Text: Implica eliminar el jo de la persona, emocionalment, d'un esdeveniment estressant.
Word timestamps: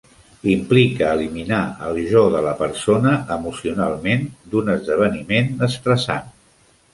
Implica 0.51 1.09
eliminar 1.17 1.59
el 1.87 1.99
jo 2.13 2.23
de 2.35 2.41
la 2.45 2.53
persona, 2.61 3.13
emocionalment, 3.37 4.25
d'un 4.55 4.73
esdeveniment 4.77 5.55
estressant. 5.71 6.35